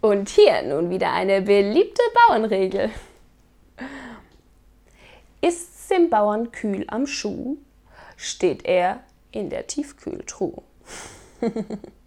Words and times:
Und 0.00 0.28
hier 0.28 0.62
nun 0.62 0.90
wieder 0.90 1.12
eine 1.12 1.42
beliebte 1.42 2.02
Bauernregel. 2.14 2.90
Ist's 5.40 5.88
dem 5.88 6.10
Bauern 6.10 6.52
kühl 6.52 6.84
am 6.88 7.06
Schuh, 7.06 7.56
steht 8.16 8.64
er 8.64 9.00
in 9.30 9.50
der 9.50 9.66
Tiefkühltruhe. 9.66 10.62